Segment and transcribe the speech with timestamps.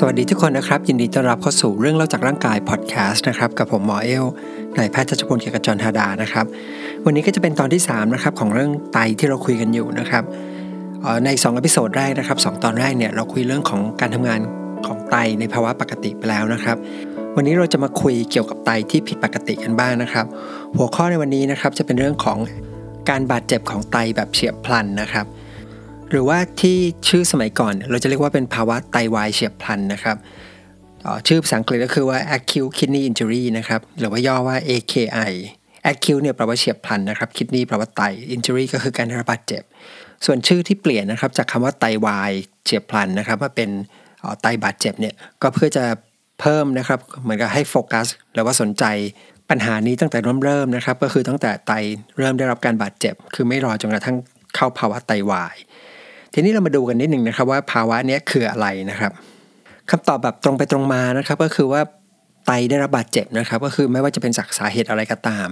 [0.00, 4.24] สวัสดีทุกคนนะครับ ยินดีต้อนรับเข้าสู่เรื่องเล่าจากร่างกายพอดแคสต์นะครับกับผมหมอเอล
[4.78, 6.46] นายแพทย์จัชพลเกียรติจรธาดานะครับ
[7.04, 10.24] วันนี้ก็จะเป็นตอนที่3นะครับของเรื่องไตที่เราคุยกันอยู่นะครับ
[11.24, 14.40] ใน2 episode แรกนะครับ2ตอนแรกเนี่ยเราคุยเรื่องของการทำงาน
[14.86, 16.76] ของไตในภาวะปกติไปแล้วนะครับ
[17.36, 20.26] วันนี้เราจะมาคุยเกี่ยวกับไตที่ผิดปกติกันบ้างนะครับ
[20.76, 22.38] หัวข้อในวันนี้นะครับจะเป็นเรื่องของ
[23.10, 25.26] การบาดเจ็บของไตแบบเฉียบพลันนะครับ
[26.10, 26.76] หรือว่าที่
[27.08, 30.16] ชื่อสมัยก่อน เราจะเรียกว่าเป็นภาวะไตวายเฉียบพลันนะครับ
[31.26, 35.32] ชื่อภาษาอังกฤษก็คือว่า acute kidney injury นะครับ หรือว่าย่อว่า AKI
[35.90, 38.02] acute เนี่ยแปลว่าเฉียบพลันนะครับ kidney แปลว่าไต
[38.34, 39.62] injury ก็คือการได้รับบาดเจ็บ
[40.26, 42.32] ส่วนชื่อที่เปลี่ยนนะครับจากคำว่าไตวาย
[42.64, 43.70] เฉียบพลันนะครับมาเป็น
[44.42, 45.84] ไตบาดเจ็บเนี่ยก็เพื่อจะ
[46.40, 48.84] เพิ่มนะครับเหมือนกับให้โฟกัสหรือว่าสนใจ
[49.50, 51.72] ปัญหานี้ตั้งแต่เริ่มเริ่มนะครับ ก็คือตั้งแต่ไต
[52.18, 54.16] เริ่มได้รับการบาดเจ็บ คือไม่รอจนกระทั่ง
[54.54, 55.56] เข้าภาวะไตวาย
[56.38, 59.12] ทีนี้เรามาดูกันนิดหนึ่งนะครับว่าภาวะนี้คืออะไรนะครับ
[59.90, 61.80] คำตอบแบบตรงไปตรงมานะครับก็คือว่า
[62.46, 65.48] ไตได้รับบาดเจ็บนะครับ ก็คือไม่ว่าจะเป็นจากสาเหตุอะไรก็ตาม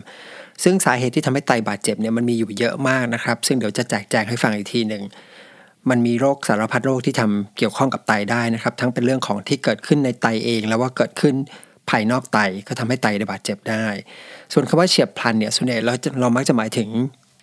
[0.63, 5.03] ซึ่งสาเหตุที่ทำให้ไตบาดเจ็บเนี่ยมันมีอยู่เยอะมากนะครับ ซึ่งเดี๋ยวจะแจกแจงให้ฟังอีกทีหนึ่ง
[5.91, 11.35] มันมีโรคสารพัดโรคที่ทำเกี่ยวข้องกับไตได้นะครับ ทั้งเป็นเรื่องของที่เกิดขึ้นในไตเอง แล้วว่าเกิดขึ้น
[11.91, 12.39] ภายนอกไต
[12.69, 13.87] ก็ทำให้ไตได้บาดเจ็บได้
[14.53, 16.89] ส่วนคำว่าเฉียบพลันเนี่ยส่วนใหญ่เราเรามักจะหมายถึง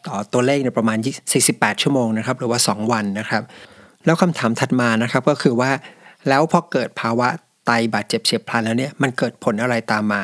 [0.08, 0.98] ต่อตัวเลขเนี่ยประมาณ
[1.40, 3.44] 48 ชั่วโมงนะครับหรือว่า 2 วันนะครับ
[4.06, 5.72] แล้วคำถามถัดมานะครับก็คือว่า
[6.28, 7.28] แล้วพอเกิดภาวะ
[7.66, 10.24] ไตบาดเจ็บเฉียบพลันแล้วเนี่ยมันเกิดผลอะไรตามมา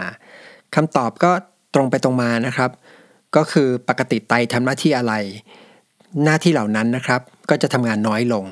[0.75, 1.31] คำตอบก็
[1.75, 2.72] ตรงไปตรงมานะครับ
[3.36, 5.14] ก็คือปกติไตทำหน้าที่อะไร
[6.23, 8.45] หน้าที่เหล่านั้นนะครับ ก็จะทำงานน้อยลง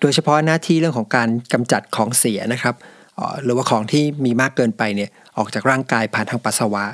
[0.00, 2.74] โดยเฉพาะหน้าที่เรื่องของการกำจัดของเสียนะครับ
[3.44, 6.84] หรือว่าของที่มีมากเกินไปเนี่ยออกจากร่างกายผ่านทางปัสสาวะ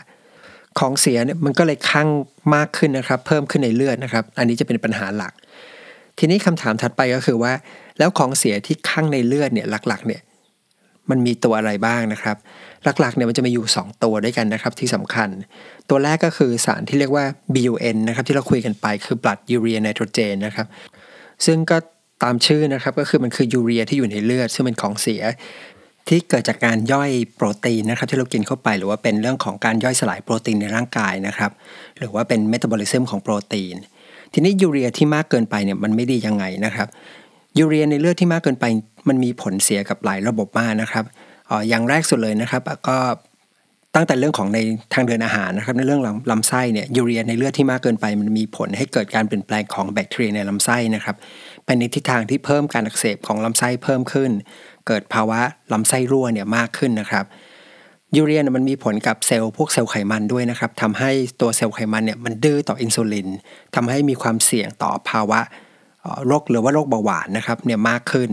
[0.78, 2.08] ของเสียเนี่ยมันก็เลยคั่ง
[2.54, 5.32] มากขึ้นนะครับ เพิ่มขึ้นในเลือดนะครับ อันนี้จะเป็นปัญหาหลัก
[6.18, 7.52] ทีนี้คำถามถัดไปก็คือว่า
[7.98, 10.22] แล้วของเสียที่คั่งในเลือดเนี่ยหลักๆ เนี่ย
[11.10, 12.36] มันมีตัวอะไรบ้างนะครับ
[12.84, 15.28] หลักๆเนี่ยมันจะมีอยู่ 2 ตัวด้วยกันนะครับที่สำคัญ
[15.88, 20.66] ตัวแรกก็คือสารที่เรียกว่า BUN นะครับที่เราคุยกันไปคือ blood urea nitrogen นะครับ
[21.46, 21.76] ซึ่งก็
[22.22, 25.22] ตามชื่อนะครับก็คือมันคือยูเรียที่อยู่ในเลือด ซึ่งเป็นของเสีย
[26.08, 31.50] ที่เกิดจากการย่อยโปรตีนนะครับที่เรากินเข้าไป หรือว่าเป็นเรื่องของการย่อยสลายโปรตีนในร่างกายนะครับ
[31.98, 33.76] หรือว่าเป็นเมตาบอลิซึมของโปรตีน
[34.32, 36.88] ทีนี้ยูเรียที่มากเกินไปเนี่ยมันไม่ดียังไงนะครับ
[37.58, 38.64] ยูเรียในเลือดที่มากเกินไป
[39.08, 41.04] มันมีผลเสียกับหลายระบบมากนะครับ
[41.50, 42.98] อออย่างแรกสุดเลยนะครับก็
[43.96, 44.58] ตั้งแต่เรื่องของใน
[44.94, 51.16] ทางเดินอาหารนะครับในเรื่องลำไส้เนี่ยยูเรียในเลือดที่มากเกินไป มันมีผลให้เกิดการเปลี่ยนแปลงของแบคทีเรียในลำไส้นะครับ
[51.64, 54.30] ไปในทิศทางที่เพิ่มการอักเสบของลำไส้เพิ่มขึ้น
[54.86, 55.40] เกิดภาวะ
[55.72, 57.24] ลำไส้รั่วเนี่ยมากขึ้นนะครับ
[58.16, 61.10] ยูเรียมันมีผลกับเซลล์พวกเซลล์ไขมันด้วยนะครับทำให้
[61.40, 63.28] ตัวเซลล์ไขมันเนี่ยมันดื้อต่ออินซูลิน
[63.74, 65.40] ทำให้มีความเสี่ยงต่อภาวะ
[66.26, 68.30] โรคหรือว่าโรคเบาหวานนะครับเนี่ยมากขึ้น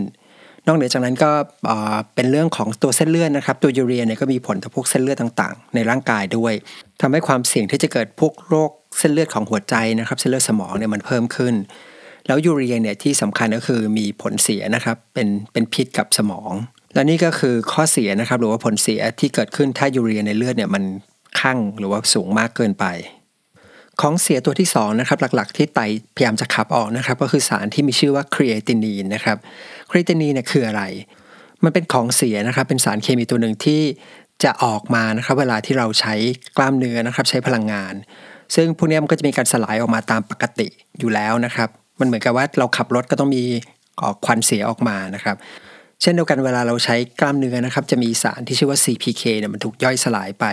[0.66, 1.30] นอกเหนือจากนั้นก็
[2.14, 6.52] เป็นเรื่องของตัวเส้นเลือดนะครับ ตัวยูเรียเนี่ยก็มีผลต่อพวกเส้นเลือดต่างๆ ในร่างกายด้วย
[7.00, 11.54] ทำให้ความเสี่ยงที่จะเกิดพวกโรคเส้นเลือดของหัวใจนะครับ เส้นเลือดสมองเนี่ยมันเพิ่มขึ้น
[12.26, 16.52] แล้วยูเรียเนี่ยที่สำคัญก็คือมีผลเสียนะครับเป็นเป็นพิษกับสมอง
[16.94, 20.84] และนี่ก็คือข้อเสียนะครับหรือว่าผลเสียที่เกิดขึ้นถ้ายูเรียในเลือดเนี่ยมัน
[21.40, 22.86] คั่งหรือว่าสูงมากเกินไป
[24.00, 25.80] ของเสียตัวที่2นะครับหลักๆ ที่ไต
[26.16, 29.36] พยายามจะขับออกนะครับก็คือสารที่มีชื่อว่าครีเอตินีนนะครับ
[29.90, 30.82] ครีเอตินีนเนี่ยคืออะไร
[31.64, 33.82] มันเป็นของเสียนะครับเป็นสารเคมีตัวหนึ่งที่
[34.44, 36.14] จะออกมานะครับเวลาที่เราใช้
[36.56, 37.94] กล้ามเนื้อนะครับใช้พลังงาน
[38.54, 41.68] ซึ่งพวกนี้มันก็จะมีการสลายออกมาตามปกติอยู่แล้วนะครับ
[42.00, 43.44] มันเหมือนกับว่าเราขับรถก็ต้องมี
[44.02, 45.36] ออกควันเสียออกมานะครับ
[46.02, 50.44] เช่นเดียวกันเวลาเราใช้กล้ามเนื้อนะครับ จะมีสารที่ชื่อว่า CPK เนี่ยมันถูกย่อยสลายไป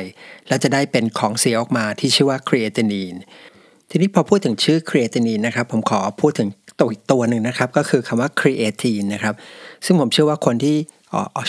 [0.48, 3.16] แล้วจะได้เป็นของเสียออกมาที่ชื่อว่าครีเอตินีน
[3.90, 6.48] ทีนี้พอพูดถึงชื่อครีเอตินีนนะครับผมขอพูดถึง
[6.80, 9.36] ตัวอีกตัวหนึ่งนะครับ ก็คือคำว่าครีเอทีนนะครับ
[9.86, 10.78] ซึ่งผมเชื่อว่าคนที่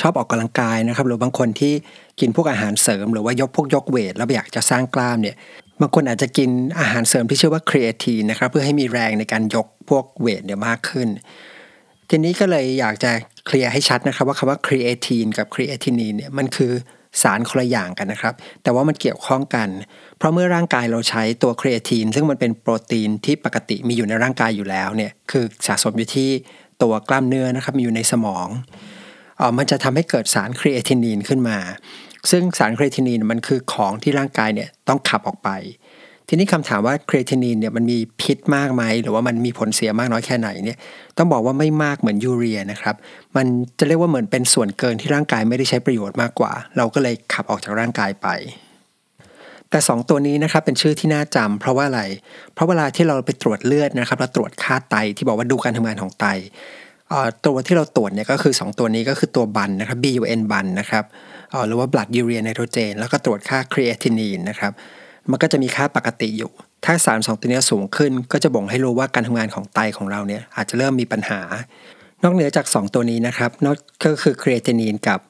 [0.02, 1.72] ชอบออกกำลังกายนะครับ หรือบางคนที่
[2.20, 5.36] กินพวกอาหารเสริม หรือว่ายกพวกยก weight แล้วอยากจะสร้างกล้ามเนี่ย
[5.80, 11.08] บางคนอาจจะกินอาหารเสริมที่ชื่อว่าครีเอทีนนะครับเพื่อให้มีแรงในการยกพวก weight เนี่ยมากขึ้น
[12.08, 13.10] ทีนี้ก็เลยอยากจะ
[13.46, 16.72] เคลียร์ให้ชัดนะครับว่าคำว่าครีเอทีนกับครีเอทินีนเนี่ยมันคือ
[17.22, 19.68] สารคนละอย่างกันนะครับ แต่ว่ามันเกี่ยวข้องกัน
[20.18, 26.30] เพราะเมื่อร่างกายเราใช้ตัวครีเอทีนซึ่งมันเป็นโปรตีนที่ปกติมีอยู่ในร่างกายอยู่แล้วเนี่ยคือสะสมอยู่ที่
[26.82, 28.48] ตัวกล้ามเนื้อนะครับมีอยู่ในสมอง
[29.40, 31.58] ออมันจะทำให้เกิดสารครีเอทินีนขึ้นมา
[32.30, 35.50] ซึ่งสารครีเอทินีนมันคือของที่ร่างกายเนี่ยต้องขับออกไป
[36.28, 40.78] ทีนี้คำถามว่าครีเอทินีนเนี่ยมันมีพิษมากไหมหรือว่ามันมีผลเสียมากน้อยแค่ไหนเนี่ย
[41.16, 42.96] ต้องบอกว่าไม่มากเหมือนยูเรียนะครับ
[43.36, 43.46] มัน
[43.78, 48.28] จะเรียกว่าเหมือนเป็นส่วนเกินที่ร่างกายไม่ได้ใช้ประโยชน์มากกว่า เราก็เลยขับออกจากร่างกายไป
[49.70, 52.02] แต่ 2 ตัวนี้นะครับเป็นชื่อที่น่าจำเพราะว่าอะไร
[52.54, 56.26] เพราะเวลาที่เราไปตรวจเลือดนะครับเราตรวจค่าไตที่บอกว่าดูการทำงานของไต
[57.46, 61.04] ตัวที่เราตรวจเนี่ยก็คือ 2 ตัวนี้ก็คือตัวบันนะครับ BUN บันนะครับ
[61.68, 64.72] หรือว่า blood urea nitrogen แล้วก็ตรวจค่า creatinine นะครับ
[65.30, 66.50] มันก็จะมีค่าปกติอยู่
[66.84, 71.40] ถ้าสารสองตัวนี้สูงขึ้น ก็จะบ่งให้รู้ว่าการทำงานของไตของเราเนี่ยอาจจะเริ่มมีปัญหา
[72.22, 75.20] นอกเหนือจาก 2 ตัวนี้นะครับ นอกก็คือ creatinine กับ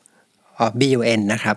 [0.81, 1.57] BUN นะครับ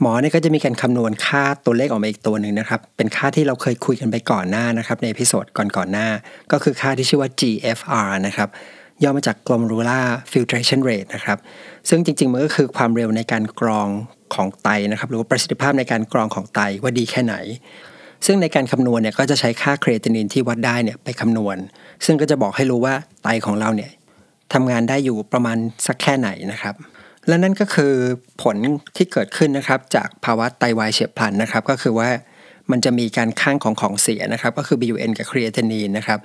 [0.00, 6.08] หมอเนี่ยก็จะมีการคำนวณค่าตัวเลขออกมาอีกตัวหนึ่งนะครับ เป็นค่าที่เราเคยคุยกันไปก่อนหน้านะครับในพิโซดก่อนก่อนหน้า
[6.52, 8.48] ก็คือค่าที่ชื่อว่า GFR นะครับ
[9.02, 11.38] ย่อมาจาก glomerular filtration rate นะครับ
[11.88, 13.88] ซึ่งจริง ๆ มันก็คือความเร็วในการกรอง
[14.34, 17.34] ของไตนะครับ หรือว่าประสิทธิภาพในการกรองของไตว่าดีแค่ไหน
[18.26, 21.56] ซึ่งในการคำนวณเนี่ยก็จะใช้ค่าเครตินินที่วัดได้เนี่ยไปคำนวณ
[22.04, 23.90] ซึ่งก็จะบอกให้รู้ว่าไตของเราเนี่ย
[24.52, 25.56] ทำงานได้อยู่ประมาณ
[25.86, 26.74] สักแค่ไหนนะครับ
[27.28, 27.92] และนั่นก็คือ
[28.42, 28.56] ผล
[28.96, 32.08] ที่เกิดขึ้นนะครับจากภาวะไตวายเฉียบพลันนะครับ ก็คือว่า
[32.70, 36.18] มันจะมีการคั่งของของเสียนะครับ ก็คือ BUN กับครีเอตินีนนะครับ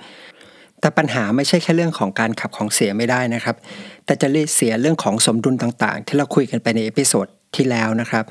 [0.82, 3.56] แต่ปัญหาไม่ใช่แค่เรื่องของการขับของเสียไม่ได้นะครับ
[4.04, 7.26] แต่จะเสียเรื่องของสมดุลต่างๆ ที่เราคุยกันไปใน episode
[7.56, 8.24] ที่แล้วนะครับ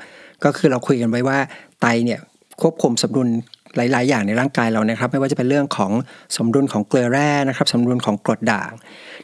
[0.44, 1.38] ก็คือเราคุยกันไว้ว่า
[1.80, 2.20] ไตเนี่ย
[2.60, 3.28] ควบคุมสมดุล
[3.76, 5.92] หลาย ๆ อย่างในร่างกายเรานะครับ ไม่ว่าจะเป็นเรื่องของ
[6.36, 8.72] สมดุลของเกลือแร่นะครับสมดุลของกรดด่าง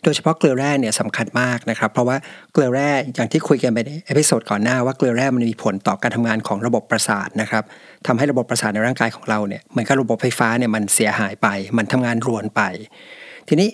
[0.03, 2.17] โดยเฉพาะเกลือแร่เนี่ยสำคัญมากนะครับ เพราะว่า
[2.53, 7.65] เกลือแร่อย่างที่คุยกันไปใน episode ก่อนหน้าว่าเกลือแร่มันมีผลต่อการทำงานของระบบประสาทนะครับ
[8.07, 12.63] ทำให้ระบบประสาทในร่างกายของเราเนี่ยเหมือนกับระบบไฟฟ้าเนี่ยมันเสียหายไป มันทำงานรวนไป
[13.49, 13.69] ทีนี้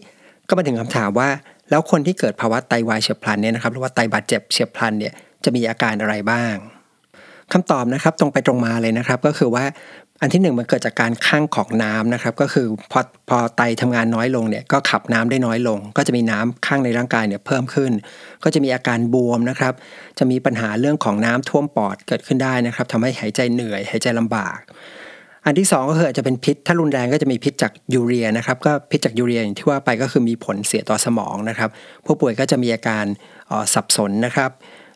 [0.49, 1.29] ก็มาถึงคำถามว่า
[1.71, 5.13] แล้วคนที่เกิดภาวะไตวายเฉียบพลันเนี่ยนะครับหรือว่าไตบาดเจ็บเฉียบพลันเนี่ย
[5.45, 6.55] จะมีอาการอะไรบ้าง
[7.53, 9.65] คำตอบนะครับตรงไปตรงมาเลยนะครับก็คือว่า
[10.21, 17.93] อันที่หนึ่งมันเกิดจากการข้างของน้ำนะครับ ก็คือพอพอไตทำงานน้อยลงเนี่ยก็ขับน้ำได้น้อยลง ก็จะมีน้ำข้างในร่างกายเนี่ยเพิ่มขึ้น
[18.45, 19.75] ก็จะมีอาการบวมนะครับ
[20.19, 24.59] จะมีปัญหาเรื่องของน้ำท่วมปอดเกิดขึ้นได้นะครับทำให้หายใจเหนื่อยหายใจลำบาก
[25.45, 31.71] อันที่2ก็คืออาจจะเป็นพิษถ้ารุนแรงก็จะมีพิษจากยูเรียนะครับก็พิษจากยูเรียอย่างที่ว่าไปก็คือมีผลเสียต่อสมองนะครับ
[32.07, 33.05] ผู้ป่วยก็จะมีอาการ
[33.75, 34.51] สับสนนะครับ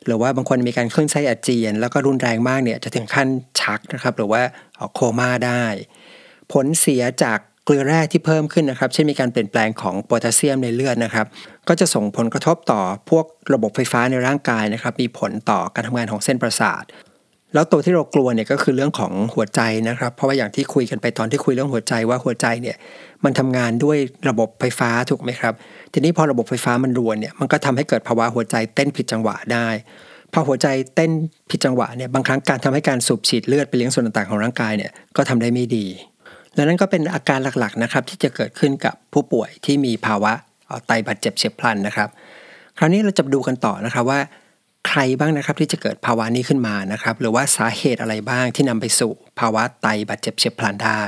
[0.07, 3.29] หรือว่าบางคนมีการคลื่นไส้อาเจียน แล้วก็รุนแรงมากเนี่ยจะถึงขั้น
[3.61, 4.43] ชักนะครับ หรือว่า
[4.95, 5.65] โคม่าได้
[6.53, 11.27] ผลเสียจากเกลือแร่ที่เพิ่มขึ้นนะครับ เช่นมีการเปลี่ยนแปลงของโพแทสเซียมในเลือดนะครับ
[11.69, 12.81] ก็จะส่งผลกระทบต่อ
[13.11, 13.25] พวก
[13.55, 16.85] ระบบไฟฟ้าในร่างกายนะครับ มีผลต่อการทำงานของเส้นประสาท
[17.55, 22.77] แล้วตัวที่เรากลัวเนี่ยก็คือเรื่องของหัวใจนะครับ เพราะว่าอย่างที่คุยกันไปตอนที่คุยเรื่องหัวใจว่าหัวใจเนี่ย
[23.25, 23.99] มันทำงานด้วย
[24.29, 25.55] ระบบไฟฟ้าถูกไหมครับ
[25.93, 29.69] ทีนี้พอระบบไฟฟ้ามันรวนเนี่ยมันก็ทำให้เกิดภาวะหัวใจเต้นผิดจังหวะได้
[30.33, 31.11] พอหัวใจเต้น
[31.51, 35.87] ผิดจังหวะเนี่ยบางครั้งการทำให้การสูบฉีดเลือดไปเลี้ยงส่วนต่างๆของร่างกายเนี่ยก็ทำได้ไม่ดี
[36.55, 40.33] และนั่นก็เป็นอาการหลักๆนะครับที่จะเกิดขึ้นกับผู้ป่วยที่มีภาวะ
[40.87, 42.09] ไตบาดเจ็บเฉียบพลันนะครับ
[42.79, 44.21] คราวนี้เราจะดูกันต่อนะครับว่า
[44.87, 51.03] ใครบ้างนะครับที่จะเกิดภาวะนี้ขึ้นมานะครับ หรือว่าสาเหตุอะไรบ้างที่นำไปสู่ภาวะไตบาดเจ็บเฉียบพลันได้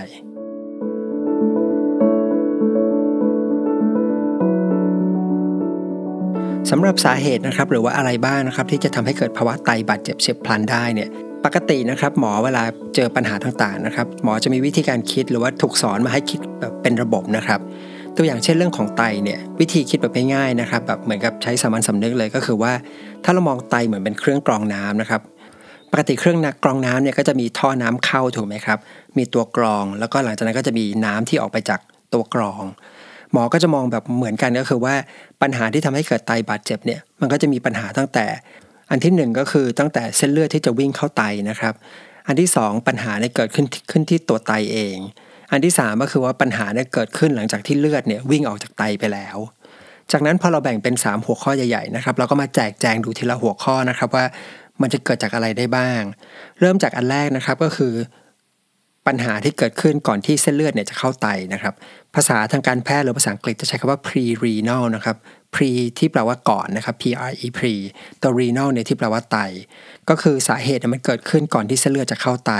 [6.70, 11.08] สำหรับสาเหตุนะครับหรือว่าอะไรบ้างนะครับที่จะทำให้เกิดภาวะไตบาดเจ็บเฉียบพลันได้เนี่ย
[11.44, 12.62] ปกตินะครับหมอเวลา
[12.94, 17.60] เจอปัญหาต่างๆนะครับหมอจะมีวิธีการคิดหรือว่าถูกสอนมาให้คิดแบบเป็นระบบนะครับ
[18.16, 22.72] ตัวอย่างเช่นเรื่องของไตเนี่ยวิธีคิดแบบง่ายๆนะครับแบบเหมือนกับใช้สามัญสำนึกเลยก็คือว่า
[23.24, 25.20] ถ้าเรามองไตเหมือนเป็นเครื่องกรองน้ำนะครับ
[25.90, 28.78] ปกติเครื่องกรองน้ำเนี่ยก็จะมีท่อน้ำเข้าถูกไหมครับ
[29.18, 31.80] มีตัวกรองแล้วก็หลังจากนั้นก็จะมีน้ำที่ออกไปจาก
[32.14, 32.62] ตัวกรอง
[33.32, 34.94] หมอก็จะมองแบบเหมือนกันก็คือว่า
[35.42, 38.26] ปัญหาที่ทำให้เกิดไตบาดเจ็บเนี่ยมันก็จะมีปัญหาตั้งแต่
[38.90, 41.74] อันที่ 1 ก็คือตั้งแต่เส้นเลือดที่จะวิ่งเข้าไตนะครับ
[42.26, 44.96] อันที่ 2 ปัญหาเนี่ยเกิดขึ้นขึ้นที่ตัวไตเอง
[45.50, 49.36] อันที่ 3 ก็คือว่าปัญหาเนี่ยเกิดขึ้นหลังจากที่เลือดเนี่ยวิ่งออกจากไตไปแล้ว
[50.12, 54.24] จากนั้นพอเราแบ่งเป็น 3 หัวข้อใหญ่ๆนะครับเราก็มาแจกแจงดูทีละหัวข้อนะครับว่า
[54.80, 56.02] มันจะเกิดจากอะไรได้บ้าง
[56.60, 57.94] เริ่มจากอันแรกนะครับก็คือ
[59.06, 61.74] ปัญหาที่เกิดขึ้นก่อนที่เส้นเลือดเนี่ยจะเข้าไตนะครับ
[62.14, 65.16] ภาษาทางการแพทย์หรือภาษาอังกฤษจะใช้คำว่า pre renal นะครับ
[65.54, 67.10] pre ที่แปลว่าก่อนนะครับ pre
[67.58, 67.74] pre
[68.22, 69.38] ตัว renal เนี่ยที่แปลว่าไต
[70.08, 72.52] ก็คือสาเหตุมันเกิดขึ้นก่อนที่เส้นเลือดจะเข้าไต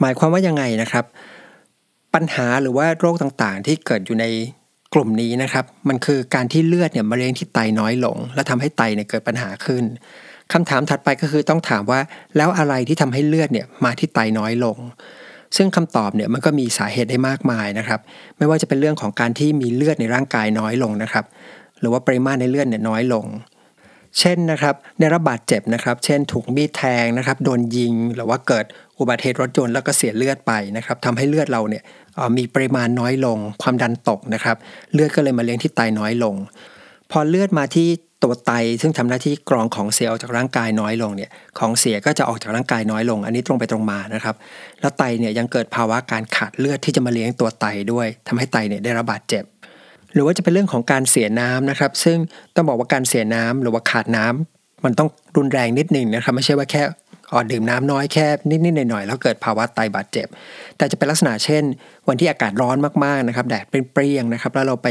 [0.00, 1.04] หมายความว่ายังไงนะครับ
[2.16, 4.26] ปัญหาหรือว่าโรคต่างๆ ที่เกิดอยู่ใน
[4.94, 9.84] กลุ่มนี้นะครับ มันคือการที่เลือดเนี่ยมาเลี้ยงที่ไตน้อยลง และทำให้ไตเนี่ยเกิดปัญหาขึ้น
[10.52, 12.00] คำถามถัดไปก็คือต้องถามว่า
[12.36, 14.76] แล้วอะไรที่ทำให้เลือดเนี่ยมาที่ไตน้อยลง
[15.56, 18.00] ซึ่งคำตอบเนี่ยมันก็มีสาเหตุได้มากมายนะครับ
[18.38, 21.24] ไม่ว่าจะเป็นเรื่องของการที่มีเลือดในร่างกายน้อยลงนะครับ
[21.80, 23.26] หรือว่าปริมาณในเลือดเนี่ยน้อยลง
[24.18, 28.64] เช่นนะครับได้รับบาดเจ็บนะครับ เช่นถูกมีดแทงนะครับ โดนยิงหรือว่าเกิด
[28.98, 31.82] อุบัติเหตุรถยนต์แล้วก็เสียเลือดไปนะครับทำให้เลือดเราเนี่ย
[32.36, 34.56] มีปริมาณน้อยลง ความดันตกนะครับ
[34.92, 36.34] เลือดก็เลยมาเลี้ยงที่ไตน้อยลง
[37.10, 37.88] พอเลือดมาที่
[38.22, 44.34] ตัวไตซึ่งทำหน้าที่กรองของเสียออกจากร่างกายน้อยลงเนี่ยของเสียก็จะออกจากร่างกายน้อยลง อันนี้ตรงไปตรงมานะครับ
[44.80, 49.44] แล้วไตเนี่ยยังเกิดภาวะการขาดเลือดที่จะมาเลี้ยงตัวไตด้วยทำให้ไตเนี่ยได้รับบาดเจ็บ
[50.12, 52.18] หรือว่าจะเป็นเรื่องของการเสียน้ำนะครับ ซึ่ง
[52.54, 56.82] ต้องบอกว่าการเสียน้ำหรือว่าขาดน้ำมันต้องรุนแรงนิดหนึ่งนะครับ ไม่ใช่ว่าแค่
[57.32, 60.26] ออดื่มน้ำน้อยแค่นิดๆหน่อยๆแล้วเกิดภาวะไตบาดเจ็บ
[60.76, 61.62] แต่จะเป็นลักษณะเช่น
[62.08, 64.88] วันที่อากาศร้อนมากๆนะครับแดดเปรี้ยงๆนะครับแล้วเราไป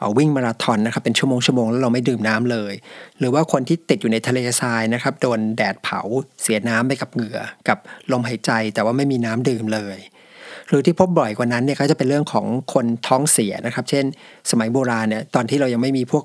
[0.00, 2.72] เอาวิ่งมาราธอนนะครับเป็นชั่วโมงชั่วโมงแล้วเราไม่ดื่มน้ำเลย
[3.18, 6.00] หรือว่าคนที่ติดอยู่ในทะเลทรายนะครับโดนแดดเผา
[6.42, 7.78] เสียน้ำไปกับเหงื่อ กับ
[8.12, 9.98] ลมหายใจแต่ว่าไม่มีน้ำดื่มเลย
[10.68, 14.04] หรือที่พบบ่อยกว่านั้นเนี่ยก็จะเป็นเรื่องของคนท้องเสียนะครับ เช่น
[14.50, 16.24] สมัยโบราณเนี่ยตอนที่เรายังไม่มีพวก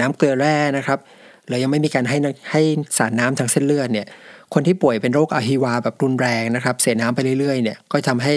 [0.00, 0.98] น้ำเกลือแร่นะครับ
[1.46, 2.18] หรือยังไม่มีการให้
[2.50, 2.62] ให้
[2.98, 4.06] สารน้ำทางเส้นเลือดเนี่ย
[4.54, 8.32] คนที่ป่วยเป็นโรคอะฮิวาแบบรุนแรงนะครับ เสียน้ำไปเรื่อยๆเนี่ยก็ทำให้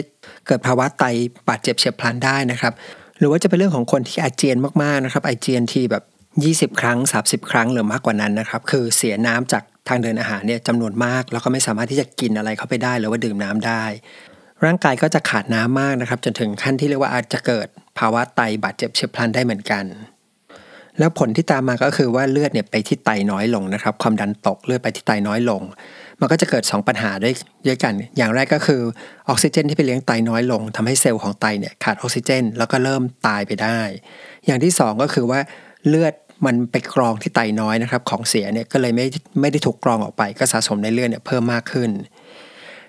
[0.47, 1.03] เกิดภาวะไต
[1.49, 2.73] บาดเจ็บเฉียบพลันได้นะครับ
[3.17, 6.03] หรือว่าจะเป็นเรื่องของคนที่อาเจียนมากๆนะครับอาเจียนที่แบบ
[6.75, 13.83] 20 ครั้ง 30 ครั้งหรือมากกว่านั้นนะครับคือเสียน้ำจากทางเดินอาหารเนี่ยจำนวนมาก แล้วก็ไม่สามารถที่จะกินอะไรเข้าไปได้หรือว่าดื่มน้ำได้
[14.65, 17.67] ร่างกายก็จะขาดน้ำมากนะครับ จนถึงขั้นที่เรียกว่าอาจจะเกิด
[17.99, 19.85] ภาวะไตบาดเจ็บเฉียบพลันได้เหมือนกัน
[20.99, 25.61] แล้วผลที่ตามมาก็คือว่าเลือดเนี่ยไปที่ไตน้อยลงนะครับ ความดันตกเลือดไปที่ไตน้อยลง
[26.19, 27.33] มันก็จะเกิด 2 ปัญหาด้วย
[27.67, 28.81] ด้วยกัน อย่างแรกก็คือ
[29.29, 33.79] ออกซิเจนที่ไปเลี้ยงไตน้อยลงทำให้เซลล์ของไตเนี่ยขาดออกซิเจน แล้วก็เริ่มตายไปได้
[34.45, 35.39] อย่างที่ 2 ก็คือว่า
[35.87, 36.13] เลือด
[36.45, 39.05] มันไปกรองที่ไตน้อยนะครับ ของเสียเนี่ยก็เลยไม่
[39.41, 41.89] ไม่ได้ถูกกรองออกไป ก็สะสมในเลือดเนี่ยเพิ่มมากขึ้น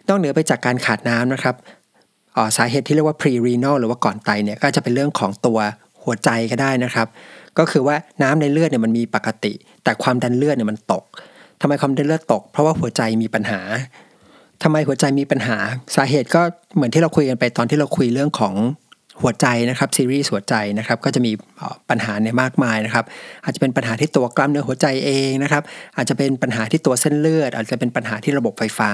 [0.08, 1.54] นอกเหนือไปจากการขาดน้ำนะครับ
[2.56, 5.58] สาเหตุที่เรียกว่า pre-renal หรือว่าก่อนไตเนี่ยก็จะเป็นเรื่องของตัว
[6.04, 7.06] หัวใจก็ได้นะครับ
[7.58, 9.52] ก็คือว่าน้ำในเลือดเนี่ยมันมีปกติ
[9.84, 11.04] แต่ความดันเลือดเนี่ยมันตก
[11.60, 13.60] ทำไมความดันเลือดตก เพราะว่าหัวใจมีปัญหา
[14.62, 15.56] ทำไมหัวใจมีปัญหา
[15.96, 16.42] สาเหตุก็
[16.74, 18.56] เหมือนที่เราคุยกันไปตอนที่เราคุยเรื่องของ
[19.24, 21.32] หัวใจนะครับซีรีส์หัวใจนะครับก็จะมี
[21.90, 23.04] ปัญหาเนี่ยมากมายนะครับ
[23.44, 25.62] อาจจะเป็นปัญหาที่ตัวกล้ามเนื้อหัวใจเองนะครับ
[25.96, 28.92] อาจจะเป็นปัญหาที่ตัวเส้นเลือด อาจจะเป็นปัญหาที่ระบบไฟฟ้า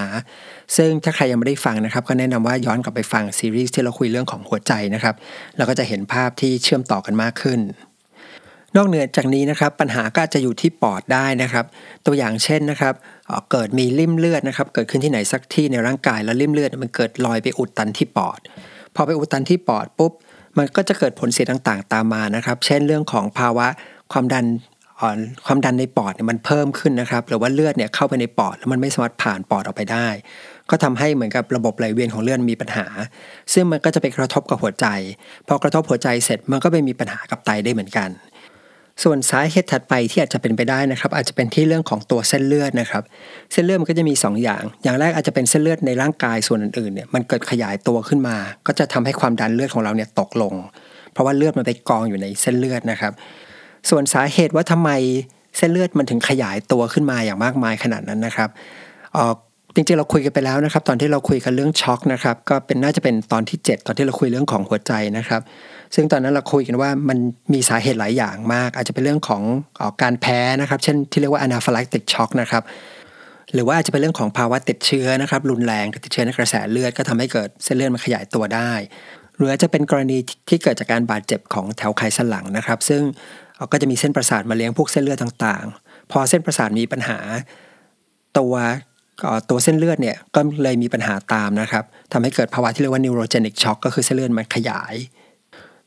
[0.76, 5.14] ซึ่งถ้าใครยังไม่ได้ฟังนะครับก็แนะนำว่าย้อนกลับไปฟังซีรีส์ที่เราคุยเรื่องของหัวใจนะครับ
[5.56, 7.60] เราก็จะเห็นภาพที่เชื่อมต่อกันมากขึ้น
[8.76, 11.64] นอกเหนือจากนี้นะครับปัญหาก็จะอยู่ที่ปอดได้นะครับ
[12.06, 12.95] ตัวอย่างเช่นนะครับ
[13.50, 18.38] เกิดมีริ่มเลือดนะครับเกิดขึ้นที่ไหนสักที่ในร่างกายแล้วริ่มเลือดมันเกิดลอยไปอุดตันที่ปอด
[18.95, 20.12] พอไปอุดตันที่ปอดปุ๊บ
[20.59, 23.66] มันก็จะเกิดผลเสียต่างๆ ตามมานะครับ เช่นเรื่องของภาวะ
[24.12, 24.47] ความดัน
[25.47, 30.09] ความดันในปอดเนี่ยมันเพิ่มขึ้นนะครับหรือว่าเลือดเนี่ยเข้าไปในปอดแล้วมันไม่สามารถผ่านปอดออกไปได้
[30.71, 32.87] ก็ทำให้เหมือนกับระบบไหลเวียนของเลือดมีปัญหา
[33.52, 34.87] ซึ่งมันก็จะไปกระทบกับหัวใจ
[35.49, 38.09] พอกระทบหัวใจเสร็จมันก็ไปมีปัญหากับไตได้เหมือนกัน
[39.03, 43.03] ส่วนสาเหตุถัดไปที่อาจจะเป็นไปได้นะครับ อาจจะเป็นที่เรื่องของตัวเส้นเลือดนะครับ
[43.53, 48.37] เส้นเลือดมันก็จะมี 2 อย่าง อย่างแรกอาจจะเป็นเส้นเลือดในร่างกายส่วนอื่นๆเนี่ยมันเกิดขยายตัวขึ้นมา
[48.67, 50.55] ก็จะทำให้ความดันเลือดของเราเนี่ยตกลง
[51.12, 53.12] เพราะว่าเลือดมันไปกองอยู่ในเส้นเลือดนะครับ
[53.91, 54.91] ส่วนสาเหตุว่าทำไม
[55.57, 58.50] เส้นเลือดมันถึงขยายตัวขึ้นมาอย่างมากมายขนาดนั้นนะครับ
[59.75, 65.41] จริงๆเราคุยกันไปแล้วนะครับ ตอนที่เราคุยกันเรื่องช็อกนะครับ ก็เป็นน่าจะเป็นตอนที่ 7 ตอนที่เราคุยเรื่องของหัวใจนะครับ
[65.95, 67.19] ซึ่งตอนนั้นเราคุยกันว่ามัน
[67.52, 69.43] มีสาเหตุหลายอย่างมาก อาจจะเป็นเรื่องของ
[69.81, 72.62] อการแพ้นะครับ เช่นที่เรียกว่า anaphylactic shock นะครับ
[73.52, 78.73] หรือว่าอาจจะเป็นเรื่องของภาวะติดเชื้อนะครับ รุนแรงติดเชื้อในกระแสเลือดก็ทำให้เกิดเส้นเลือดมันขยายตัวได้
[79.37, 83.02] หรืออาจจะเป็นกรณีที่เกิดจากการบาดเจ็บของแถวไขสันหลังนะครับ ซึ่ง
[83.73, 87.19] ก็จะมีเส้นประสาทมาเลี้ยงพวกเส้นเลือดต่างๆ พอเส้นประสาทมีปัญหา
[88.38, 88.55] ตัว
[89.50, 94.95] ตัวเส้นเลือดเนี่ยก็เลยมีปัญหาตามนะครับทำให้เกิดภาวะที่เรียกว่า neurogenic shock ก็คือเส้นเลือดมันขยาย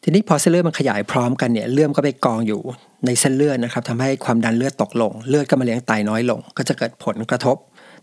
[0.10, 2.62] ทีนี้พอเส้นเลือดมันขยายพร้อมกันเนี่ยเลือดก็ไปกองอยู่
[3.06, 7.58] ในเส้นเลือดนะครับทำให้ความดันเลือดตกลง เลือดก็มาเลี้ยงไตน้อยลง ก็จะเกิดผลกระทบ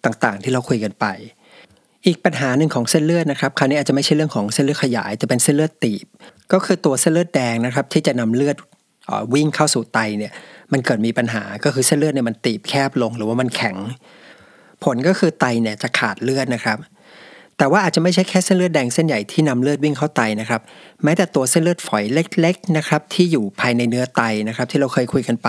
[0.05, 1.07] ต่างๆ ที่เราคุยกันไป
[2.07, 6.07] อีกปัญหาหนึ่งของเส้นเลือดนะครับคราวนี้อาจจะไม่ใช่เรื่องของเส้นเลือดขยายแต่เป็นเส้นเลือดตีบ
[6.53, 8.57] ก็คือตัวเส้นเลือดแดงนะครับที่จะนำเลือด
[9.35, 10.33] วิ่งเข้าสู่ไตเนี่ย
[10.73, 13.77] มันเกิดมีปัญหาก็คือเส้นเลือดเนี่ยมันตีบแคบลงหรือว่ามันแข็ง
[14.85, 16.79] ผลก็คือไตเนี่ยจะขาดเลือดนะครับ
[17.59, 20.61] แต่ว่าอาจจะไม่ใช่แค่เส้นเลือดแดงเส้นใหญ่ที่นำเลือดวิ่งเข้าไตนะครับ
[21.05, 25.49] แม้แต่ตัวเส้นเลือดฝอยเล็กๆนะครับที่อยู่ภายในเนื้อไตนะครับที่เราเคยคุยกันไป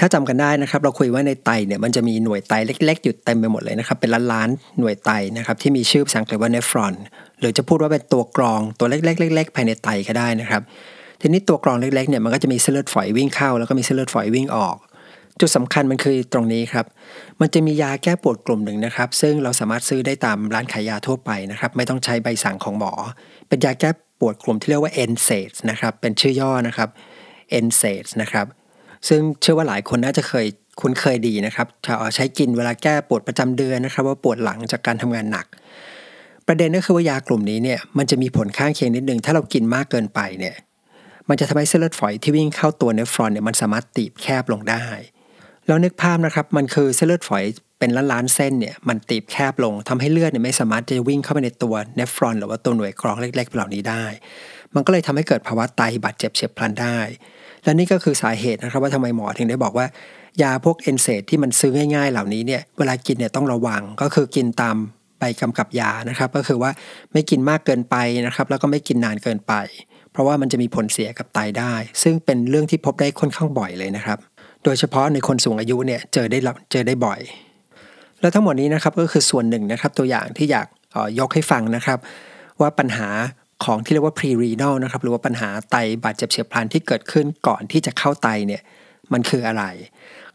[0.00, 6.94] ถ้าจำกันได้นะครับ เราคุยว่าในไตเนี่ยมันจะมีหน่วยไตเล็ก ๆ อยู่เต็มไปหมดเลยนะครับ เป็นล้านๆหน่วยไตนะครับที่มีชื่อภาษาอังกฤษว่าเนฟรอน
[7.40, 10.62] หรือจะพูดว่าเป็นตัวกรองตัวเล็กๆๆภายในไตก็ได้นะครับ
[11.20, 14.76] ทีนี้ตัวกรองเล็กๆเนี่ยมันก็จะมีเส้นเลือดฝอยวิ่งเข้าแล้วก็มีเส้นเลือดฝอยวิ่งออก
[15.40, 16.86] จุดสำคัญมันคือตรงนี้ครับ
[17.40, 22.92] มันจะมียาแก้ปวดกลุ่มหนึ่งนะครับ ซึ่งเราสามารถซื้อได้ตามร้านขายยาทั่วไปนะครับ ไม่ต้องใช้ใบสั่งของหมอ
[23.48, 23.90] เป็นยาแก้
[24.20, 26.88] ปวดกลุ่มที่เรียกว่า NSAIDs นะครับ เป็นชื่อย่อนะครับ
[27.64, 28.46] NSAIDs นะครับ
[29.08, 30.46] ซึ่งเชื่อว่าหลายคนน่าจะเคย
[30.80, 31.66] คุ้นเคยดีนะครับ
[32.14, 35.46] ใช้กินเวลาแก้ปวดประจำเดือนนะครับ ว่าปวดหลังจากการทำงานหนัก
[36.46, 40.56] ประเด็นก็คือว่ายากลุ่มนี้เนี่ยมันจะมีผลข้างเคียงนิดนึงถ้าเรากินมากเกินไปเนี่ย
[41.28, 44.84] มันจะทำให้เส้นเลือดฝอยที่วิ่งเข้าตัวเนฟรอนเนี่ยมันสามารถตีบแคบลงได้
[45.66, 47.44] แล้วนึกภาพนะครับมันคือเส้นเลือดฝอย
[47.78, 54.04] เป็นล้านล้านเส้นเนี่ยมันตีบแคบลงทำให้เลือดเนี่ยไม่สามารถจะวิ่งเข้าไปในตัวเนฟรอนหรือว่าตัวหน่วยกรองเล็กๆเหล่านี้ได้
[54.74, 56.98] มันก็เลยทำให้เกิดภาวะไตบาดเจ็บเฉียบพลันได้
[57.64, 59.86] และนี่ก็คือสาเหตุนะครับว่าทำไมหมอถึงได้บอกว่า
[60.42, 64.76] ยาพวกเอนเซที่มันซื้อง่ายๆ เหล่านี้เนี่ยเวลากินเนี่ยต้องระวังก็คือกินตาม
[65.18, 66.70] ใบกำกับยานะครับ ก็คือว่า
[67.12, 67.96] ไม่กินมากเกินไป
[68.26, 69.54] นะครับ แล้วก็ไม่กินนานเกินไป
[70.12, 74.18] เพราะว่ามันจะมีผลเสียกับไตได้ ซึ่งเป็นเรื่องที่พบได้ค่อนข้างบ่อยเลยนะครับ
[74.64, 76.38] โดยเฉพาะในคนสูงอายุเนี่ยเจอได้
[76.72, 77.20] เจอได้บ่อย
[78.20, 80.66] แล้วทั้งหมดนี้นะครับก็คือส่วนหนึ่งนะครับตัวอย่างที่อยาก
[81.18, 81.98] ยกให้ฟังนะครับ
[82.60, 83.08] ว่าปัญหา
[83.64, 88.62] ของที่เรียกว่า pre-renal นะครับหรือว่าปัญหาไตบาดเจ็บเฉียบพลันที่เกิดขึ้นก่อนที่จะเข้าไตเนี่ย
[89.12, 89.64] มันคืออะไร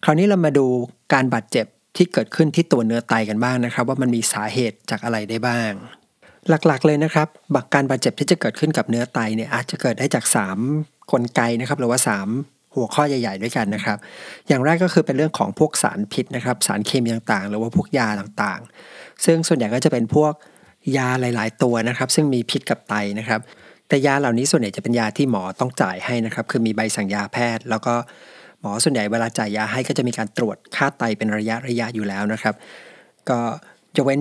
[0.04, 0.66] คราวนี้เรามาดู
[1.14, 1.66] การบาดเจ็บ
[1.98, 5.72] ที่เกิดขึ้นที่ตัวเนื้อไตกันบ้างนะครับ ว่ามันมีสาเหตุจากอะไรได้บ้าง
[6.50, 7.28] หลักๆเลยนะครับ
[7.64, 10.26] กการบาดเจ็บที่จะเกิดขึ้นกับเนื้อไตเนี่ยอาจจะเกิดได้จาก
[10.68, 13.98] 3 กลไกนะครับหรือว่า 3 หัวข้อใหญ่ๆด้วยกันนะครับ
[14.48, 20.34] อย่างแรกก็คือเป็นเรื่องของพวกสารพิษนะครับ สารเคมีต่างๆ หรือว่าพวกยาต่างๆ ซึ่งส่วนใหญ่ก็จะเป็นพวก
[20.98, 23.42] ยาหลาย ๆ ตัวนะครับ ซึ่งมีพิษกับไตนะครับ
[23.88, 27.94] แต่ยาเหล่านี้ส่วนใหญ่จะเป็นยาที่หมอต้องจ่ายให้นะครับ คือมีใบสั่งยาแพทย์ แล้วก็
[28.62, 32.56] หมอส่วนใหญ่เวลาจ่ายยาให้ก็จะมีการตรวจค่าไตเป็นระยะระยะอยู่แล้วนะครับ
[33.30, 33.40] ก็
[33.98, 34.20] ยกเว้น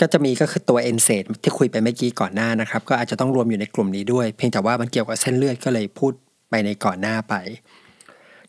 [0.00, 6.12] ก็จะมีก็คือตัวเอนเซดที่คุยไปเมื่อกี้ก่อนหน้านะครับ ก็อาจจะต้องรวมอยู่ในกลุ่มนี้ด้วย เพียงแต่ว่ามันเกี่ยวกับเส้นเลือดก็เลยพูด
[6.54, 7.34] ไปในก่อนหน้าไป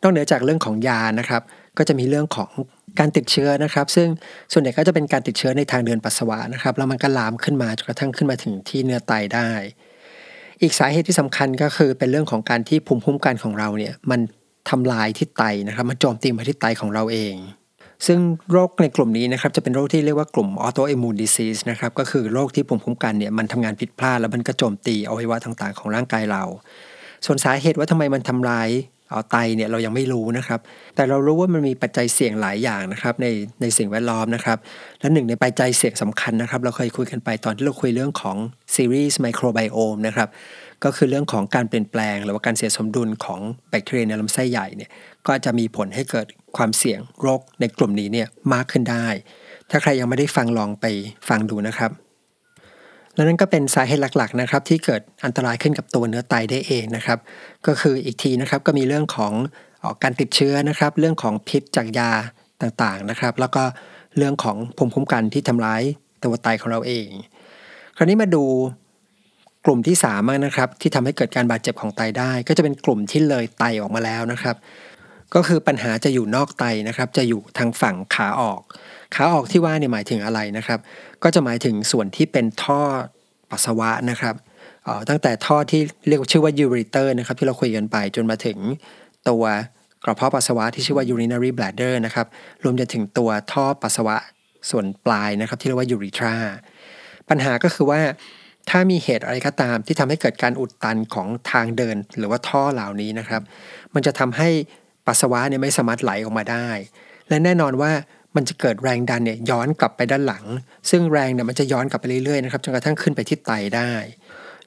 [0.02, 1.42] นอกเหนือจากเรื่องของยานะครับ
[1.78, 2.50] ก็จะมีเรื่องของ
[3.00, 4.08] การติดเชื้อนะครับ ซึ่ง
[4.52, 9.50] ส่วนใหญ่ก็จะเป็นการติดเชื้อในทางเดินปัสสาวะนะครับแล้วมันก็ลามขึ้นมาจนกระทั่งขึ้นมาถึงที่เนื้อไตได้
[10.62, 14.20] อีกสาเหตุที่สำคัญก็คือเป็นเรื่องของการที่ภูมิคุ้มกันของเราเนี่ยมัน
[14.70, 17.36] ทำลายที่ไตนะครับ มันโจมตีมาที่ไตของเราเอง
[18.08, 18.20] ซึ่ง
[18.52, 26.44] โรคในกลุ่มนี้นะครับจะเป็นโรคที่เรียกว่ากลุ่ม autoimmune disease นะครับก็คือโรคที่ภูมิคุ้มกันเนี่ยมันทำงานผิดพลาดแล้วมันก็โจมตีอวัยวะต่างๆ ของร่างกายเรา
[27.26, 28.70] ส่วนสาเหตุว่าทำไมมันทำลาย
[29.10, 30.60] เอาไตเนี่ยเรายังไม่รู้นะครับ
[30.96, 33.28] แต่เรารู้ว่ามันมีปัจจัยเสี่ยงหลายอย่างนะครับใน
[33.62, 34.58] ในสิ่งแวดล้อมนะครับ
[35.00, 38.38] และหนึ่งในปัจจัยเสี่ยงสำคัญนะครับ เราเคยคุยกันไปตอนที่เราคุยเรื่องของ
[38.76, 40.30] ซีรีส์ไมโครไบโอมนะครับ
[40.84, 43.40] ก็คือเรื่องของการเปลี่ยนแปลง หรือว่าการเสียสมดุลของ
[43.70, 44.90] แบคทีเรียในลำไส้ใหญ่เนี่ย
[45.28, 46.28] ก็จะมีผลให้เกิด
[46.58, 49.08] ความเสี่ยงโรคในกลุ่มนี้เนี่ยมากขึ้นได้
[49.70, 50.86] ถ้าใครยังไม่ได้ฟังลองไป
[51.30, 51.92] ฟังดูนะครับ
[53.16, 57.20] และนั่นก็เป็นสาเหตุหลักๆนะครับที่เกิดอันตรายขึ้นกับตัวเนื้อไตได้เองนะครับ
[57.68, 59.34] ก็คืออีกทีนะครับก็มีเรื่องของ
[59.84, 62.12] ออกการติดเชื้อนะครับ เรื่องของพิษจากยา
[62.62, 63.64] ต่างๆนะครับ แล้วก็
[64.18, 65.82] เรื่องของภูมิคุ้มกันที่ทำร้าย
[66.24, 67.08] ตัวไตของเราเอง
[67.98, 68.44] คราวนี้มาดู
[69.66, 74.56] กลุ่มที่3ามนะครับที่ทำให้เกิดการบาดเจ็บของไตได้ ก็จะเป็นกลุ่มที่เลยไตออกมาแล้วนะครับ
[75.36, 78.62] ก็คือปัญหาจะอยู่นอกไตนะครับ จะอยู่ทางฝั่งขาออก
[79.16, 80.80] ขาออกที่ว่าเนี่ยหมายถึงอะไรนะครับ
[81.24, 82.82] ก็จะหมายถึงส่วนที่เป็นท่อ
[83.52, 84.36] ปัสสาวะนะครับ
[85.10, 88.58] ตั้งแต่ท่อที่เรียกชื่อว่ายูริเตอร์นะครับที่เราคุยกันไปจนมาถึง
[89.30, 89.44] ตัว
[90.04, 92.28] กระเพาะปัสสาวะที่ชื่อว่า urinary bladder นะครับ
[92.64, 94.16] รวมจนถึงตัวท่อปัสสาวะ
[94.70, 96.36] ส่วนปลายนะครับ ที่เรียกว่ายูริทรา
[97.30, 98.00] ปัญหาก็คือว่า
[98.70, 103.42] ถ้ามีเหตุอะไรก็ตามที่ทำให้เกิดการอุดตันของทางเดิน หรือว่าท่อเหล่านี้นะครับ
[103.94, 104.50] มันจะทำให้
[105.08, 106.68] ปัสสาวะเนี่ยไม่สามารถไหลออกมาได้
[107.30, 107.92] และแน่นอนว่า
[108.36, 110.46] มันจะเกิดแรงดันเนี่ยย้อนกลับไปด้านหลัง
[110.90, 113.92] ซึ่งแรงเนี่ยมันจะย้อนกลับไปเรื่อยๆนะครับจนกระทั่งขึ้นไปที่ไตได้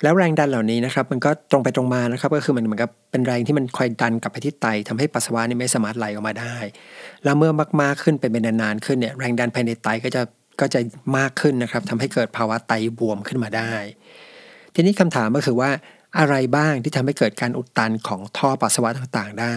[0.02, 6.56] แล้วแรงดันเหล่านี้นะครับมันก็ตรงไปตรงมานะครับก็คือมันเหมือนกับเป็นแรงที่มันคอยดันกลับไปที่ไตทำให้ปัสสาวะนี่ไม่สามารถไหลออกมาได้
[7.24, 10.22] แล้วเมื่อมากๆขึ้นเป็นนานๆขึ้นเนี่ยแรงดันภายในไตก็จะ
[10.60, 10.80] ก็จะ
[11.18, 13.72] มากขึ้นนะครับทำให้เกิดภาวะไตบวมขึ้นมาได้
[14.74, 15.70] ทีนี้คำถามก็คือว่า
[16.18, 19.56] อะไรบ้างที่ทำให้เกิดการอุดตันของท่อปัสสาวะต่างๆ ได้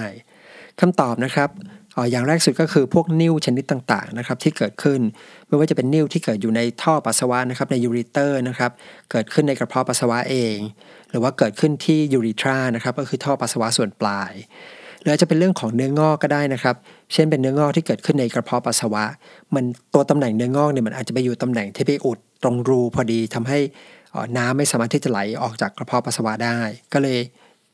[0.81, 1.49] คำตอบนะครับ
[2.11, 4.99] อย่างแรกสุดก็คือพวกนิ่วชนิดต่างๆนะครับที่เกิดขึ้น
[5.47, 8.71] ไม่ว่าจะเป็นนิ่วที่เกิดอยู่ในท่อปัสสาวะนะครับในยูริเตอร์นะครับ
[9.11, 10.55] เกิดขึ้นในกระเพาะปัสสาวะเอง
[11.09, 14.31] หรือว่าเกิดขึ้นที่ยูริทรานะครับก็คือท่อปัสสาวะส่วนปลาย
[15.01, 16.75] หรือจะเป็นเรื่องของเนื้องอกก็ได้นะครับ
[17.13, 19.03] เช่นเป็นเนื้องอกที่เกิดขึ้นในกระเพาะปัสสาวะ
[19.55, 19.63] มัน
[19.93, 23.59] ตัวตำแหน่งเนื้องอกเนี่ยมันอาจจะไปอยู่ตำแหน่งที่ไปอุดตรงรูพอดีทำให้
[24.37, 26.59] น้ำไม่สามารถที่จะไหลออกจากกระเพาะปัสสาวะได้
[26.93, 27.19] ก็เลย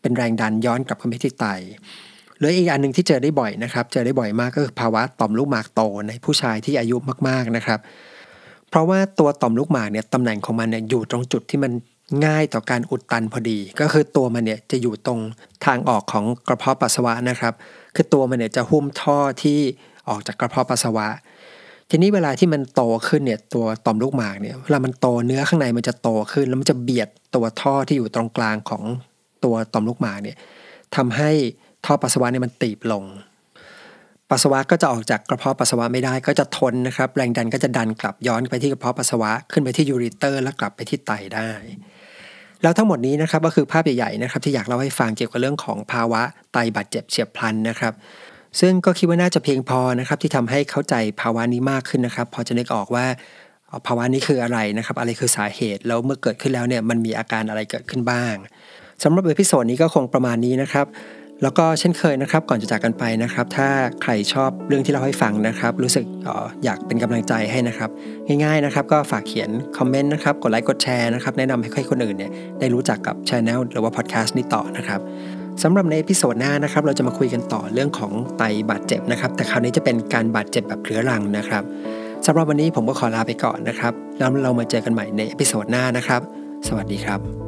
[0.02, 1.48] เป็นแรงดันย้อนกลับเข้าไปที่ไต
[2.39, 6.95] หรืออีกอันหนึ่งที่เจอได้บ่อยนะครับ เจอได้บ่อยมากก็คือภาวะต่อมลูกหมากโตในผู้ชายที่อายุ
[7.28, 7.80] มาก ๆนะครับ
[8.69, 11.71] เพราะว่าตัวต่อมลูกหมากเนี่ยตำแหน่งของมันเนี่ยอยู่ตรงจุดที่มัน
[12.26, 15.19] ง่ายต่อการอุดตันพอดี ก็คือตัวมันเนี่ยจะอยู่ตรง
[15.65, 17.54] ทางออกของกระเพาะปัสสาวะนะครับ
[17.95, 19.60] คือตัวมันเนี่ยจะหุ้มท่อที่
[20.10, 21.08] ออกจากกระเพาะปัสสาวะ
[21.89, 28.84] ทีนี้เวลาที่มันโตขึ้นเนี่ยตัวต่อมลูกหมากเนี่ยเวลามันโตเนื้อข้างในมันจะโตขึ้น แล้วมันจะเบียดตัวท่อที่อยู่ตรงกลางของ
[29.43, 30.38] ตัวต่อมลูกหมากเนี่ย
[30.95, 31.32] ทำให้
[31.86, 33.04] ท่อปัสสาวะเนี่ยมันตีบลง
[34.30, 41.52] ปัสสาวะก็จะออกจากกระเพาะปัสสาวะไม่ได้ก็จะทนนะครับ แรงดันก็จะดันกลับย้อนไปที่กระเพาะปัสสาวะขึ้นไปที่ยูริเตอร์ แล้วกลับไปที่ไตได้
[42.62, 46.22] แล้วทั้งหมดนี้นะครับก็คือภาพใหญ่ๆนะครับที่อยากเล่าให้ฟังเกี่ยวกับเรื่องของภาวะ
[46.54, 47.94] ไตบาดเจ็บเฉียบพลันนะครับ
[48.60, 53.06] ซึ่งก็คิดว่าน่าจะเพียงพอนะครับที่ทำให้เข้าใจภาวะนี้มากขึ้นนะครับ พอจะนึกออกว่า
[53.88, 58.36] ภาวะนี้คืออะไรนะครับ อะไรคือสาเหตุแล้วเมื่อเกิดขึ้นแล้วเนี่ยมันมีอาการอะไรเกิดขึ้นบ้าง
[59.04, 60.86] สำหรับ episode นี้ก็คงประมาณนี้นะครับ
[61.43, 63.67] แล้วก็เช่นเคยนะครับ ก่อนจะจากกันไปนะครับ ถ้า
[64.02, 67.89] ใครชอบเรื่องที่เล่าให้ฟังนะครับ รู้สึกอยากเป็นกำลังใจให้นะครับ
[68.43, 75.00] ง่ายๆนะครับ ก็ฝากเขียนคอมเมนต์นะครับ กดไลค์กดแชร์นะครับ แนะนำให้คนอื่นเนี่ยได้รู้จักกับช anel หรือว่าพอดแคสต์นี้ต่อนะครับ
[75.63, 81.63] สำหรับใน episode หน้านะครับ เราจะมาคุยกันต่อเรื่องของไตบาดเจ็บนะครับ แต่คราวนี้จะเป็นการบาดเจ็บแบบเรื้อรังนะครับ
[82.26, 86.21] สำหรับวันนี้ผมก็ขอลาไปก่อนนะครับแล้วเรามาเจอกันใหม่ใน episode หน้านะครับ
[86.67, 87.46] สวัสดีครับ